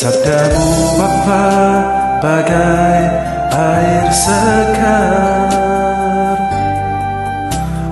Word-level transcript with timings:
Sabdamu 0.00 0.96
Bapa 0.96 1.44
bagai 2.24 3.00
air 3.52 4.08
segar 4.08 5.52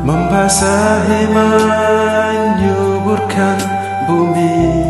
Membasahi 0.08 1.28
menyuburkan 2.48 3.60
bumi. 4.08 4.88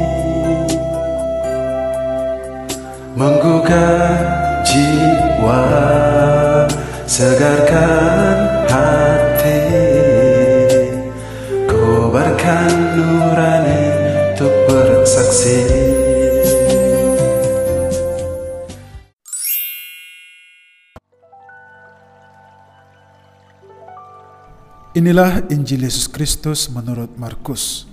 Menggugah 3.19 4.23
jiwa 4.63 5.67
Segarkan 7.03 8.08
Inilah 24.99 25.47
Injil 25.47 25.87
Yesus 25.87 26.11
Kristus 26.11 26.67
menurut 26.67 27.15
Markus 27.15 27.87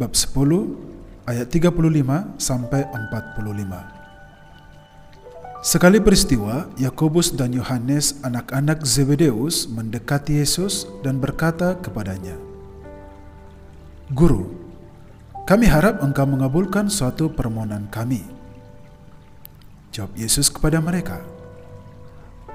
bab 0.00 0.16
10 0.16 0.32
ayat 1.28 1.44
35 1.44 2.40
sampai 2.40 2.88
45. 2.88 5.60
Sekali 5.60 6.00
peristiwa, 6.00 6.72
Yakobus 6.80 7.36
dan 7.36 7.52
Yohanes 7.52 8.16
anak-anak 8.24 8.80
Zebedeus 8.80 9.68
mendekati 9.68 10.40
Yesus 10.40 10.88
dan 11.04 11.20
berkata 11.20 11.76
kepadanya, 11.76 12.40
"Guru, 14.08 14.48
kami 15.44 15.68
harap 15.68 16.00
engkau 16.00 16.24
mengabulkan 16.24 16.88
suatu 16.88 17.28
permohonan 17.28 17.92
kami." 17.92 18.24
Jawab 19.92 20.16
Yesus 20.16 20.48
kepada 20.48 20.80
mereka, 20.80 21.20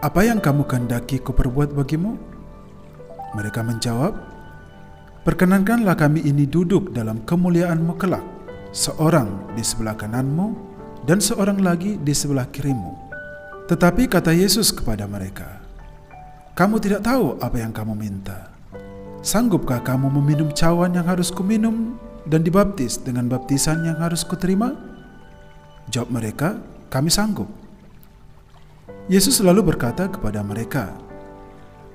"Apa 0.01 0.25
yang 0.25 0.41
kamu 0.41 0.65
kehendaki 0.65 1.21
kuperbuat 1.21 1.77
bagimu?" 1.77 2.36
Mereka 3.35 3.65
menjawab, 3.65 4.13
Perkenankanlah 5.27 5.99
kami 5.99 6.23
ini 6.23 6.47
duduk 6.47 6.95
dalam 6.95 7.19
kemuliaanmu 7.27 7.99
kelak, 7.99 8.23
seorang 8.71 9.27
di 9.59 9.63
sebelah 9.65 9.91
kananmu 9.99 10.55
dan 11.03 11.19
seorang 11.19 11.59
lagi 11.59 11.99
di 11.99 12.15
sebelah 12.15 12.47
kirimu. 12.47 12.95
Tetapi 13.67 14.07
kata 14.07 14.31
Yesus 14.31 14.71
kepada 14.71 15.03
mereka, 15.03 15.59
Kamu 16.55 16.79
tidak 16.79 17.03
tahu 17.03 17.35
apa 17.43 17.59
yang 17.59 17.75
kamu 17.75 17.91
minta. 17.99 18.55
Sanggupkah 19.19 19.83
kamu 19.83 20.07
meminum 20.07 20.47
cawan 20.55 20.95
yang 20.95 21.03
harus 21.03 21.27
kuminum 21.27 21.99
dan 22.23 22.47
dibaptis 22.47 22.95
dengan 22.95 23.27
baptisan 23.27 23.83
yang 23.83 23.99
harus 23.99 24.23
kuterima? 24.23 24.71
Jawab 25.91 26.07
mereka, 26.07 26.55
kami 26.87 27.11
sanggup. 27.11 27.51
Yesus 29.11 29.43
lalu 29.43 29.75
berkata 29.75 30.07
kepada 30.07 30.39
mereka, 30.39 30.95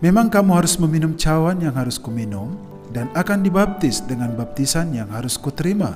Memang 0.03 0.27
kamu 0.35 0.59
harus 0.59 0.83
meminum 0.83 1.15
cawan 1.15 1.63
yang 1.63 1.79
harus 1.79 1.95
kuminum 1.95 2.59
dan 2.91 3.07
akan 3.15 3.47
dibaptis 3.47 4.03
dengan 4.03 4.35
baptisan 4.35 4.91
yang 4.91 5.07
harus 5.15 5.39
kuterima. 5.39 5.95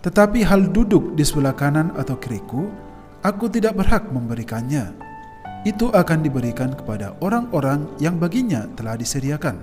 Tetapi 0.00 0.40
hal 0.40 0.72
duduk 0.72 1.12
di 1.12 1.20
sebelah 1.20 1.52
kanan 1.52 1.92
atau 2.00 2.16
kiriku, 2.16 2.72
aku 3.20 3.52
tidak 3.52 3.76
berhak 3.76 4.08
memberikannya. 4.08 4.96
Itu 5.68 5.92
akan 5.92 6.24
diberikan 6.24 6.72
kepada 6.72 7.12
orang-orang 7.20 7.84
yang 8.00 8.16
baginya 8.16 8.64
telah 8.72 8.96
disediakan. 8.96 9.60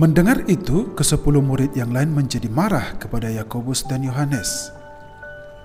Mendengar 0.00 0.42
itu, 0.48 0.90
kesepuluh 0.96 1.44
murid 1.44 1.76
yang 1.76 1.92
lain 1.92 2.10
menjadi 2.10 2.48
marah 2.48 2.96
kepada 2.96 3.28
Yakobus 3.28 3.84
dan 3.84 4.02
Yohanes. 4.02 4.72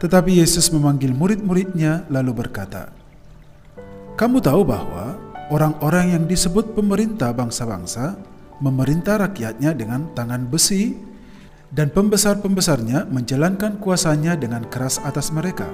Tetapi 0.04 0.44
Yesus 0.44 0.70
memanggil 0.76 1.16
murid-muridnya 1.16 2.06
lalu 2.12 2.46
berkata, 2.46 2.92
Kamu 4.20 4.44
tahu 4.44 4.68
bahwa 4.68 5.09
orang-orang 5.50 6.16
yang 6.18 6.24
disebut 6.30 6.78
pemerintah 6.78 7.34
bangsa-bangsa 7.34 8.18
memerintah 8.62 9.18
rakyatnya 9.20 9.74
dengan 9.74 10.14
tangan 10.14 10.46
besi 10.46 10.94
dan 11.70 11.94
pembesar-pembesarnya 11.94 13.10
menjalankan 13.10 13.78
kuasanya 13.78 14.38
dengan 14.38 14.66
keras 14.70 14.98
atas 15.02 15.30
mereka. 15.30 15.70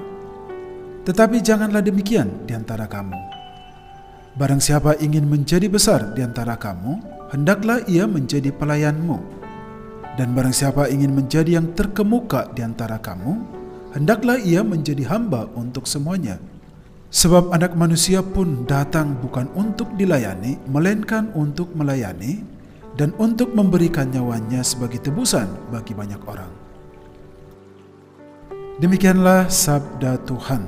Tetapi 1.06 1.38
janganlah 1.40 1.80
demikian 1.84 2.44
di 2.44 2.52
antara 2.52 2.90
kamu. 2.90 3.16
Barang 4.36 4.60
siapa 4.60 4.98
ingin 5.00 5.24
menjadi 5.24 5.64
besar 5.70 6.12
di 6.12 6.20
antara 6.20 6.60
kamu, 6.60 7.00
hendaklah 7.32 7.80
ia 7.88 8.04
menjadi 8.04 8.52
pelayanmu. 8.52 9.16
Dan 10.16 10.32
barang 10.32 10.52
siapa 10.52 10.88
ingin 10.88 11.12
menjadi 11.12 11.60
yang 11.60 11.72
terkemuka 11.72 12.52
di 12.52 12.60
antara 12.64 13.00
kamu, 13.00 13.32
hendaklah 13.96 14.36
ia 14.40 14.60
menjadi 14.60 15.08
hamba 15.08 15.48
untuk 15.56 15.88
semuanya. 15.88 16.36
Sebab 17.10 17.54
anak 17.54 17.78
manusia 17.78 18.20
pun 18.20 18.66
datang 18.66 19.14
bukan 19.22 19.46
untuk 19.54 19.94
dilayani, 19.94 20.58
melainkan 20.66 21.30
untuk 21.38 21.70
melayani 21.72 22.42
dan 22.98 23.14
untuk 23.20 23.52
memberikan 23.52 24.10
nyawanya 24.10 24.64
sebagai 24.64 24.98
tebusan 25.04 25.46
bagi 25.70 25.92
banyak 25.92 26.22
orang. 26.26 26.52
Demikianlah 28.76 29.48
sabda 29.48 30.20
Tuhan. 30.28 30.64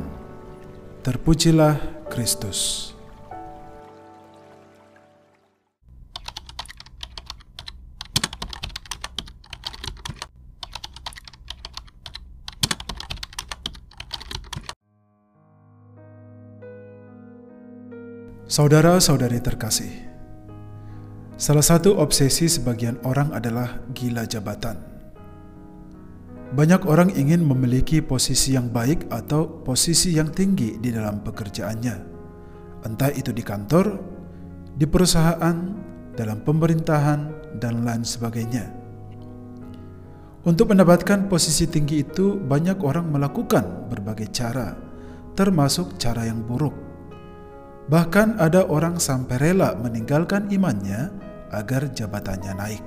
Terpujilah 1.04 1.76
Kristus. 2.08 2.92
Saudara-saudari 18.58 19.38
terkasih, 19.38 20.10
salah 21.38 21.62
satu 21.62 21.94
obsesi 21.94 22.50
sebagian 22.50 22.98
orang 23.06 23.30
adalah 23.30 23.86
gila 23.94 24.26
jabatan. 24.26 24.74
Banyak 26.58 26.82
orang 26.90 27.14
ingin 27.14 27.38
memiliki 27.46 28.02
posisi 28.02 28.58
yang 28.58 28.66
baik 28.66 29.14
atau 29.14 29.62
posisi 29.62 30.18
yang 30.18 30.34
tinggi 30.34 30.74
di 30.74 30.90
dalam 30.90 31.22
pekerjaannya, 31.22 31.96
entah 32.82 33.14
itu 33.14 33.30
di 33.30 33.46
kantor, 33.46 33.94
di 34.74 34.90
perusahaan, 34.90 35.56
dalam 36.18 36.42
pemerintahan, 36.42 37.54
dan 37.62 37.86
lain 37.86 38.02
sebagainya. 38.02 38.74
Untuk 40.42 40.74
mendapatkan 40.74 41.30
posisi 41.30 41.70
tinggi 41.70 42.02
itu, 42.02 42.34
banyak 42.34 42.82
orang 42.82 43.06
melakukan 43.06 43.86
berbagai 43.86 44.34
cara, 44.34 44.74
termasuk 45.38 45.94
cara 45.94 46.26
yang 46.26 46.42
buruk 46.42 46.87
Bahkan 47.88 48.36
ada 48.36 48.68
orang 48.68 49.00
sampai 49.00 49.40
rela 49.40 49.72
meninggalkan 49.80 50.52
imannya 50.52 51.08
agar 51.48 51.88
jabatannya 51.88 52.52
naik. 52.52 52.82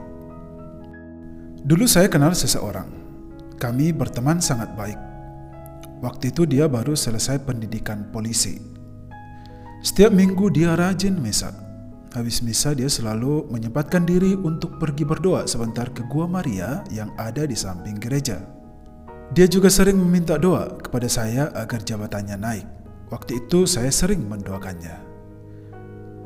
Dulu 1.65 1.89
saya 1.89 2.05
kenal 2.05 2.37
seseorang. 2.37 2.89
Kami 3.57 3.93
berteman 3.93 4.37
sangat 4.41 4.73
baik. 4.77 4.97
Waktu 6.01 6.33
itu 6.33 6.49
dia 6.49 6.65
baru 6.65 6.97
selesai 6.97 7.41
pendidikan 7.45 8.09
polisi. 8.09 8.57
Setiap 9.81 10.13
minggu 10.13 10.53
dia 10.53 10.77
rajin 10.77 11.17
misa. 11.17 11.49
Habis 12.13 12.41
misa 12.45 12.73
dia 12.77 12.89
selalu 12.89 13.49
menyempatkan 13.49 14.05
diri 14.05 14.37
untuk 14.37 14.77
pergi 14.77 15.05
berdoa 15.05 15.49
sebentar 15.49 15.89
ke 15.89 16.05
Gua 16.09 16.29
Maria 16.29 16.85
yang 16.93 17.09
ada 17.17 17.45
di 17.45 17.57
samping 17.57 17.97
gereja. 17.97 18.41
Dia 19.31 19.49
juga 19.49 19.69
sering 19.69 19.95
meminta 19.95 20.35
doa 20.35 20.77
kepada 20.81 21.09
saya 21.09 21.49
agar 21.53 21.81
jabatannya 21.81 22.37
naik. 22.37 22.80
Waktu 23.11 23.43
itu 23.43 23.67
saya 23.67 23.91
sering 23.91 24.23
mendoakannya. 24.23 25.11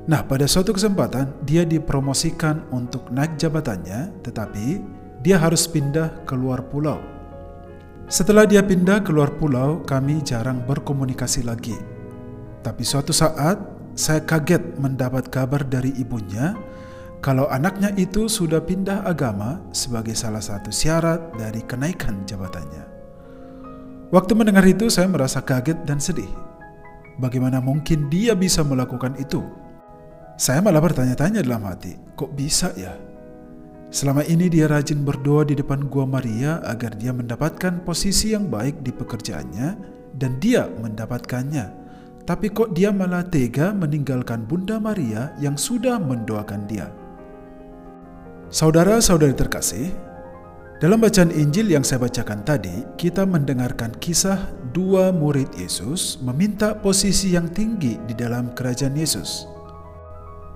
Nah, 0.06 0.22
pada 0.22 0.46
suatu 0.46 0.70
kesempatan 0.70 1.34
dia 1.42 1.66
dipromosikan 1.66 2.70
untuk 2.70 3.10
naik 3.10 3.42
jabatannya, 3.42 4.22
tetapi 4.22 4.78
dia 5.26 5.42
harus 5.42 5.66
pindah 5.66 6.30
ke 6.30 6.38
luar 6.38 6.62
pulau. 6.70 7.02
Setelah 8.06 8.46
dia 8.46 8.62
pindah 8.62 9.02
ke 9.02 9.10
luar 9.10 9.34
pulau, 9.34 9.82
kami 9.82 10.22
jarang 10.22 10.62
berkomunikasi 10.62 11.42
lagi. 11.42 11.74
Tapi 12.62 12.86
suatu 12.86 13.10
saat 13.10 13.58
saya 13.98 14.22
kaget 14.22 14.78
mendapat 14.78 15.34
kabar 15.34 15.66
dari 15.66 15.90
ibunya 15.98 16.54
kalau 17.26 17.50
anaknya 17.50 17.90
itu 17.98 18.30
sudah 18.30 18.62
pindah 18.62 19.02
agama 19.10 19.58
sebagai 19.74 20.14
salah 20.14 20.46
satu 20.46 20.70
syarat 20.70 21.34
dari 21.34 21.66
kenaikan 21.66 22.22
jabatannya. 22.30 22.86
Waktu 24.14 24.38
mendengar 24.38 24.62
itu 24.70 24.86
saya 24.94 25.10
merasa 25.10 25.42
kaget 25.42 25.82
dan 25.90 25.98
sedih. 25.98 26.45
Bagaimana 27.16 27.64
mungkin 27.64 28.12
dia 28.12 28.36
bisa 28.36 28.60
melakukan 28.64 29.16
itu? 29.16 29.40
Saya 30.36 30.60
malah 30.60 30.84
bertanya-tanya 30.84 31.40
dalam 31.40 31.64
hati, 31.64 31.96
kok 32.20 32.36
bisa 32.36 32.76
ya? 32.76 32.92
Selama 33.88 34.28
ini 34.28 34.52
dia 34.52 34.68
rajin 34.68 35.08
berdoa 35.08 35.48
di 35.48 35.56
depan 35.56 35.88
gua 35.88 36.04
Maria 36.04 36.60
agar 36.68 36.92
dia 37.00 37.16
mendapatkan 37.16 37.80
posisi 37.88 38.36
yang 38.36 38.52
baik 38.52 38.84
di 38.84 38.92
pekerjaannya 38.92 39.68
dan 40.20 40.36
dia 40.44 40.68
mendapatkannya. 40.68 41.88
Tapi 42.28 42.52
kok 42.52 42.76
dia 42.76 42.92
malah 42.92 43.24
tega 43.24 43.72
meninggalkan 43.72 44.44
Bunda 44.44 44.82
Maria 44.82 45.32
yang 45.40 45.56
sudah 45.56 46.02
mendoakan 46.02 46.68
dia? 46.68 46.92
Saudara-saudari 48.52 49.38
terkasih, 49.38 49.94
Dalam 50.76 51.00
bacaan 51.00 51.32
Injil 51.32 51.72
yang 51.72 51.88
saya 51.88 52.04
bacakan 52.04 52.44
tadi, 52.44 52.84
kita 53.00 53.24
mendengarkan 53.24 53.96
kisah 53.96 54.52
dua 54.76 55.16
murid 55.16 55.48
Yesus 55.56 56.20
meminta 56.20 56.76
posisi 56.76 57.32
yang 57.32 57.48
tinggi 57.48 57.96
di 58.04 58.12
dalam 58.12 58.52
kerajaan 58.52 58.92
Yesus. 58.92 59.48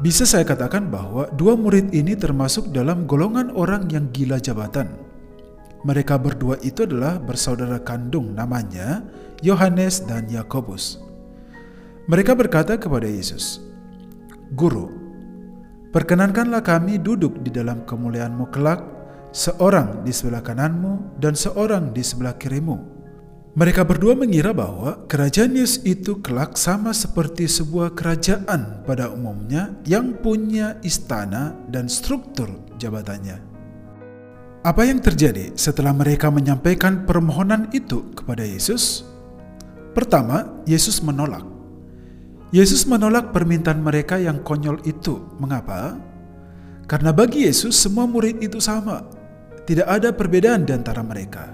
Bisa 0.04 0.28
saya 0.28 0.44
katakan 0.44 0.92
bahwa 0.92 1.32
dua 1.40 1.56
murid 1.56 1.96
ini 1.96 2.20
termasuk 2.20 2.68
dalam 2.76 3.08
golongan 3.08 3.48
orang 3.56 3.88
yang 3.88 4.12
gila 4.12 4.44
jabatan. 4.44 4.92
Mereka 5.88 6.20
berdua 6.20 6.60
itu 6.68 6.84
adalah 6.84 7.16
bersaudara 7.16 7.80
kandung 7.80 8.36
namanya 8.36 9.08
Yohanes 9.40 10.04
dan 10.04 10.28
Yakobus. 10.28 11.00
Mereka 12.12 12.36
berkata 12.36 12.76
kepada 12.76 13.08
Yesus, 13.08 13.64
"Guru, 14.52 14.92
perkenankanlah 15.96 16.60
kami 16.60 17.00
duduk 17.00 17.40
di 17.40 17.56
dalam 17.56 17.88
kemuliaanmu 17.88 18.52
kelak 18.52 18.99
seorang 19.30 20.02
di 20.02 20.12
sebelah 20.14 20.42
kananmu 20.42 21.20
dan 21.22 21.38
seorang 21.38 21.94
di 21.94 22.02
sebelah 22.02 22.36
kirimu. 22.38 23.00
Mereka 23.58 23.82
berdua 23.84 24.14
mengira 24.14 24.54
bahwa 24.54 25.04
kerajaan 25.10 25.58
Yesus 25.58 25.82
itu 25.84 26.22
kelak 26.22 26.56
sama 26.56 26.94
seperti 26.94 27.50
sebuah 27.50 27.98
kerajaan 27.98 28.86
pada 28.86 29.10
umumnya 29.10 29.74
yang 29.90 30.16
punya 30.22 30.78
istana 30.86 31.58
dan 31.68 31.90
struktur 31.90 32.48
jabatannya. 32.78 33.42
Apa 34.64 34.86
yang 34.86 35.02
terjadi 35.02 35.56
setelah 35.58 35.92
mereka 35.96 36.30
menyampaikan 36.30 37.04
permohonan 37.10 37.74
itu 37.74 38.12
kepada 38.14 38.46
Yesus? 38.46 39.08
Pertama, 39.98 40.46
Yesus 40.70 41.02
menolak. 41.02 41.44
Yesus 42.54 42.86
menolak 42.86 43.34
permintaan 43.34 43.82
mereka 43.82 44.22
yang 44.22 44.42
konyol 44.46 44.80
itu. 44.86 45.20
Mengapa? 45.42 45.98
Karena 46.90 47.14
bagi 47.14 47.46
Yesus 47.46 47.78
semua 47.78 48.10
murid 48.10 48.42
itu 48.42 48.58
sama, 48.58 49.06
tidak 49.70 49.86
ada 49.86 50.10
perbedaan 50.10 50.66
di 50.66 50.74
antara 50.74 51.06
mereka. 51.06 51.54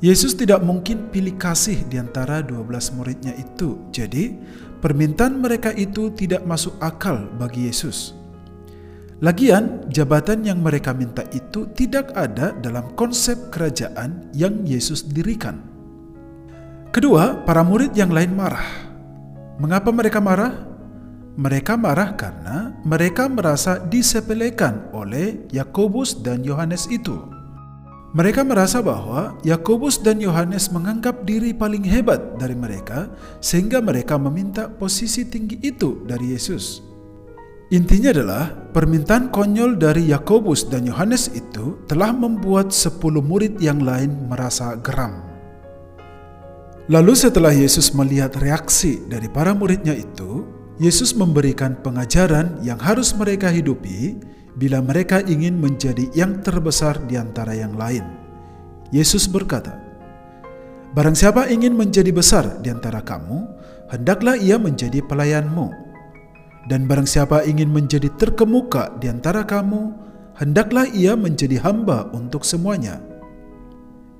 Yesus 0.00 0.32
tidak 0.32 0.64
mungkin 0.64 1.12
pilih 1.12 1.36
kasih 1.36 1.84
di 1.92 2.00
antara 2.00 2.40
12 2.40 2.96
muridnya 2.96 3.36
itu. 3.36 3.84
Jadi, 3.92 4.32
permintaan 4.80 5.44
mereka 5.44 5.68
itu 5.76 6.08
tidak 6.16 6.48
masuk 6.48 6.80
akal 6.80 7.28
bagi 7.36 7.68
Yesus. 7.68 8.16
Lagian, 9.20 9.84
jabatan 9.92 10.44
yang 10.44 10.64
mereka 10.64 10.96
minta 10.96 11.24
itu 11.36 11.68
tidak 11.76 12.12
ada 12.16 12.56
dalam 12.64 12.92
konsep 12.96 13.52
kerajaan 13.52 14.28
yang 14.32 14.64
Yesus 14.64 15.04
dirikan. 15.04 15.60
Kedua, 16.92 17.44
para 17.44 17.60
murid 17.60 17.92
yang 17.92 18.12
lain 18.12 18.32
marah. 18.32 18.68
Mengapa 19.60 19.92
mereka 19.92 20.20
marah? 20.20 20.52
Mereka 21.34 21.74
marah 21.74 22.14
karena 22.14 22.78
mereka 22.86 23.26
merasa 23.26 23.82
disepelekan 23.82 24.94
oleh 24.94 25.48
Yakobus 25.50 26.22
dan 26.22 26.46
Yohanes 26.46 26.86
itu. 26.86 27.33
Mereka 28.14 28.46
merasa 28.46 28.78
bahwa 28.78 29.34
Yakobus 29.42 29.98
dan 29.98 30.22
Yohanes 30.22 30.70
menganggap 30.70 31.26
diri 31.26 31.50
paling 31.50 31.82
hebat 31.82 32.38
dari 32.38 32.54
mereka, 32.54 33.10
sehingga 33.42 33.82
mereka 33.82 34.14
meminta 34.14 34.70
posisi 34.70 35.26
tinggi 35.26 35.58
itu 35.58 35.98
dari 36.06 36.30
Yesus. 36.30 36.78
Intinya 37.74 38.14
adalah 38.14 38.54
permintaan 38.70 39.34
konyol 39.34 39.82
dari 39.82 40.14
Yakobus 40.14 40.70
dan 40.70 40.86
Yohanes 40.86 41.26
itu 41.34 41.82
telah 41.90 42.14
membuat 42.14 42.70
sepuluh 42.70 43.18
murid 43.18 43.58
yang 43.58 43.82
lain 43.82 44.30
merasa 44.30 44.78
geram. 44.78 45.18
Lalu 46.86 47.18
setelah 47.18 47.50
Yesus 47.50 47.90
melihat 47.98 48.38
reaksi 48.38 49.02
dari 49.10 49.26
para 49.26 49.58
muridnya 49.58 49.90
itu, 49.90 50.46
Yesus 50.78 51.18
memberikan 51.18 51.74
pengajaran 51.82 52.62
yang 52.62 52.78
harus 52.78 53.10
mereka 53.10 53.50
hidupi 53.50 54.22
bila 54.54 54.78
mereka 54.82 55.22
ingin 55.26 55.58
menjadi 55.58 56.10
yang 56.14 56.42
terbesar 56.42 57.02
di 57.06 57.18
antara 57.18 57.54
yang 57.54 57.74
lain. 57.74 58.06
Yesus 58.94 59.26
berkata, 59.26 59.82
Barang 60.94 61.18
siapa 61.18 61.50
ingin 61.50 61.74
menjadi 61.74 62.14
besar 62.14 62.62
di 62.62 62.70
antara 62.70 63.02
kamu, 63.02 63.50
hendaklah 63.90 64.38
ia 64.38 64.54
menjadi 64.62 65.02
pelayanmu. 65.02 65.66
Dan 66.70 66.86
barang 66.86 67.10
siapa 67.10 67.42
ingin 67.42 67.66
menjadi 67.66 68.06
terkemuka 68.14 68.94
di 69.02 69.10
antara 69.10 69.42
kamu, 69.42 69.90
hendaklah 70.38 70.86
ia 70.94 71.18
menjadi 71.18 71.58
hamba 71.66 72.14
untuk 72.14 72.46
semuanya. 72.46 73.02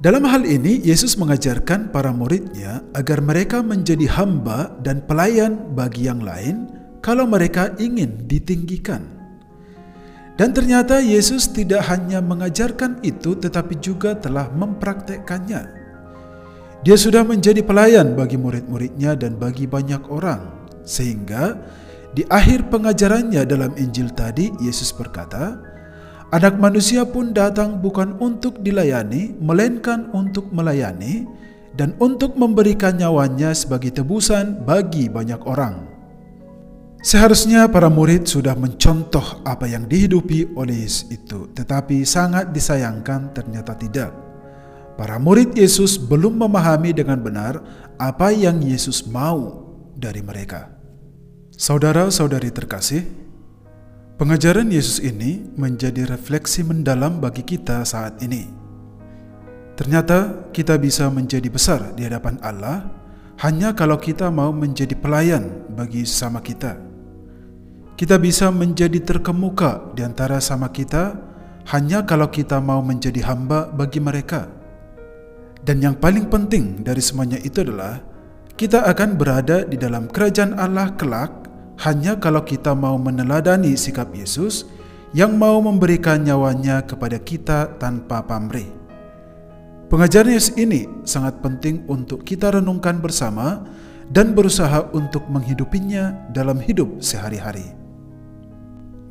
Dalam 0.03 0.27
hal 0.27 0.43
ini, 0.43 0.83
Yesus 0.83 1.15
mengajarkan 1.15 1.95
para 1.95 2.11
muridnya 2.11 2.83
agar 2.93 3.23
mereka 3.23 3.63
menjadi 3.63 4.11
hamba 4.11 4.75
dan 4.83 5.07
pelayan 5.07 5.73
bagi 5.79 6.11
yang 6.11 6.27
lain 6.27 6.69
kalau 7.01 7.25
mereka 7.25 7.71
ingin 7.79 8.27
ditinggikan. 8.27 9.14
Dan 10.35 10.51
ternyata 10.51 10.99
Yesus 10.99 11.47
tidak 11.55 11.87
hanya 11.87 12.19
mengajarkan 12.19 12.99
itu 13.07 13.39
tetapi 13.39 13.79
juga 13.79 14.19
telah 14.19 14.51
mempraktekkannya. 14.51 15.63
Dia 16.83 16.97
sudah 16.99 17.23
menjadi 17.23 17.63
pelayan 17.63 18.19
bagi 18.19 18.35
murid-muridnya 18.35 19.15
dan 19.15 19.39
bagi 19.39 19.65
banyak 19.71 20.05
orang. 20.11 20.67
Sehingga 20.83 21.57
di 22.13 22.27
akhir 22.27 22.69
pengajarannya 22.69 23.47
dalam 23.47 23.73
Injil 23.79 24.11
tadi 24.13 24.51
Yesus 24.59 24.91
berkata, 24.91 25.55
Anak 26.35 26.59
manusia 26.59 27.07
pun 27.07 27.31
datang 27.31 27.79
bukan 27.79 28.19
untuk 28.19 28.59
dilayani, 28.59 29.39
melainkan 29.39 30.11
untuk 30.11 30.51
melayani 30.51 31.31
dan 31.79 31.95
untuk 32.03 32.35
memberikan 32.35 32.99
nyawanya 32.99 33.55
sebagai 33.55 33.95
tebusan 33.95 34.67
bagi 34.67 35.07
banyak 35.07 35.39
orang. 35.47 35.94
Seharusnya 37.05 37.69
para 37.69 37.93
murid 37.93 38.25
sudah 38.25 38.57
mencontoh 38.57 39.45
apa 39.45 39.69
yang 39.69 39.85
dihidupi 39.85 40.57
oleh 40.57 40.89
Yesus 40.89 41.13
itu, 41.13 41.53
tetapi 41.53 42.01
sangat 42.01 42.49
disayangkan 42.49 43.29
ternyata 43.37 43.77
tidak. 43.77 44.09
Para 44.97 45.21
murid 45.21 45.53
Yesus 45.53 46.01
belum 46.01 46.41
memahami 46.41 46.97
dengan 46.97 47.21
benar 47.21 47.61
apa 48.01 48.33
yang 48.33 48.57
Yesus 48.65 49.05
mau 49.05 49.69
dari 49.93 50.25
mereka. 50.25 50.73
Saudara-saudari 51.53 52.49
terkasih, 52.49 53.05
pengajaran 54.17 54.73
Yesus 54.73 54.97
ini 55.05 55.45
menjadi 55.61 56.09
refleksi 56.09 56.65
mendalam 56.65 57.21
bagi 57.21 57.45
kita 57.45 57.85
saat 57.85 58.17
ini. 58.25 58.49
Ternyata 59.77 60.49
kita 60.57 60.81
bisa 60.81 61.13
menjadi 61.13 61.53
besar 61.53 61.93
di 61.93 62.09
hadapan 62.09 62.41
Allah 62.41 62.89
hanya 63.45 63.77
kalau 63.77 64.01
kita 64.01 64.33
mau 64.33 64.57
menjadi 64.57 64.97
pelayan 64.97 65.69
bagi 65.69 66.09
sesama 66.09 66.41
kita. 66.41 66.94
Kita 67.95 68.19
bisa 68.19 68.51
menjadi 68.51 68.99
terkemuka 68.99 69.95
di 69.95 70.03
antara 70.03 70.43
sama 70.43 70.67
kita 70.75 71.15
hanya 71.71 72.03
kalau 72.03 72.27
kita 72.27 72.59
mau 72.59 72.83
menjadi 72.83 73.23
hamba 73.23 73.71
bagi 73.71 74.03
mereka. 74.03 74.51
Dan 75.63 75.79
yang 75.79 75.95
paling 75.95 76.27
penting 76.27 76.83
dari 76.83 76.99
semuanya 76.99 77.39
itu 77.39 77.63
adalah 77.63 78.03
kita 78.59 78.83
akan 78.91 79.15
berada 79.15 79.63
di 79.63 79.79
dalam 79.79 80.11
kerajaan 80.11 80.59
Allah 80.59 80.91
kelak 80.99 81.47
hanya 81.87 82.19
kalau 82.19 82.43
kita 82.43 82.75
mau 82.75 82.99
meneladani 82.99 83.79
sikap 83.79 84.11
Yesus 84.11 84.67
yang 85.15 85.39
mau 85.39 85.63
memberikan 85.63 86.19
nyawanya 86.27 86.83
kepada 86.83 87.23
kita 87.23 87.79
tanpa 87.79 88.27
pamrih. 88.27 88.67
Pengajaran 89.87 90.35
Yesus 90.35 90.59
ini 90.59 90.91
sangat 91.07 91.39
penting 91.39 91.87
untuk 91.87 92.27
kita 92.27 92.59
renungkan 92.59 92.99
bersama 92.99 93.63
dan 94.11 94.35
berusaha 94.35 94.91
untuk 94.91 95.31
menghidupinya 95.31 96.27
dalam 96.35 96.59
hidup 96.59 96.99
sehari-hari. 96.99 97.84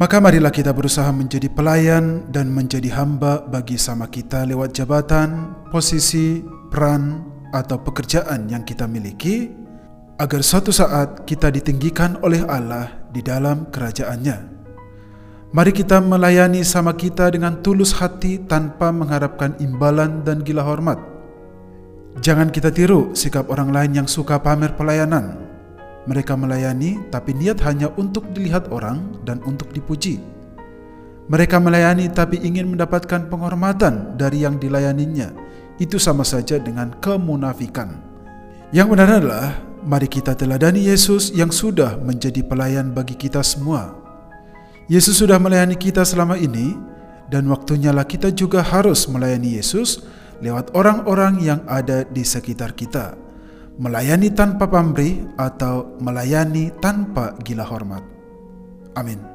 Maka 0.01 0.17
marilah 0.17 0.49
kita 0.49 0.73
berusaha 0.73 1.13
menjadi 1.13 1.53
pelayan 1.53 2.25
dan 2.33 2.49
menjadi 2.49 2.89
hamba 2.97 3.45
bagi 3.45 3.77
sama 3.77 4.09
kita 4.09 4.41
lewat 4.41 4.73
jabatan, 4.73 5.53
posisi, 5.69 6.41
peran, 6.73 7.21
atau 7.53 7.77
pekerjaan 7.77 8.49
yang 8.49 8.65
kita 8.65 8.89
miliki, 8.89 9.53
agar 10.17 10.41
suatu 10.41 10.73
saat 10.73 11.29
kita 11.29 11.53
ditinggikan 11.53 12.17
oleh 12.25 12.41
Allah 12.49 13.05
di 13.13 13.21
dalam 13.21 13.69
kerajaannya. 13.69 14.49
Mari 15.53 15.69
kita 15.69 16.01
melayani 16.01 16.65
sama 16.65 16.97
kita 16.97 17.29
dengan 17.29 17.61
tulus 17.61 17.93
hati 17.93 18.41
tanpa 18.41 18.89
mengharapkan 18.89 19.53
imbalan 19.61 20.25
dan 20.25 20.41
gila 20.41 20.65
hormat. 20.65 20.97
Jangan 22.17 22.49
kita 22.49 22.73
tiru 22.73 23.13
sikap 23.13 23.45
orang 23.53 23.69
lain 23.69 24.01
yang 24.01 24.09
suka 24.09 24.41
pamer 24.41 24.73
pelayanan, 24.73 25.52
mereka 26.03 26.35
melayani, 26.35 26.99
tapi 27.07 27.31
niat 27.31 27.63
hanya 27.63 27.87
untuk 27.95 28.27
dilihat 28.35 28.67
orang 28.75 29.23
dan 29.23 29.39
untuk 29.47 29.71
dipuji. 29.71 30.19
Mereka 31.31 31.55
melayani, 31.63 32.11
tapi 32.11 32.43
ingin 32.43 32.67
mendapatkan 32.75 33.31
penghormatan 33.31 34.19
dari 34.19 34.43
yang 34.43 34.59
dilayaninya. 34.59 35.31
Itu 35.79 35.95
sama 35.95 36.27
saja 36.27 36.59
dengan 36.59 36.91
kemunafikan. 36.99 38.03
Yang 38.75 38.87
benar 38.91 39.09
adalah, 39.23 39.47
mari 39.87 40.11
kita 40.11 40.35
teladani 40.35 40.91
Yesus 40.91 41.31
yang 41.31 41.55
sudah 41.55 41.95
menjadi 42.03 42.43
pelayan 42.43 42.91
bagi 42.91 43.15
kita 43.15 43.39
semua. 43.39 43.95
Yesus 44.91 45.23
sudah 45.23 45.39
melayani 45.39 45.79
kita 45.79 46.03
selama 46.03 46.35
ini, 46.35 46.75
dan 47.31 47.47
waktunya 47.47 47.95
lah 47.95 48.03
kita 48.03 48.35
juga 48.35 48.59
harus 48.59 49.07
melayani 49.07 49.55
Yesus 49.55 50.03
lewat 50.43 50.75
orang-orang 50.75 51.39
yang 51.39 51.63
ada 51.71 52.03
di 52.03 52.27
sekitar 52.27 52.75
kita 52.75 53.22
melayani 53.77 54.29
tanpa 54.33 54.69
pamrih 54.69 55.25
atau 55.37 55.97
melayani 55.97 56.69
tanpa 56.77 57.33
gila 57.41 57.65
hormat. 57.65 58.03
Amin. 58.93 59.32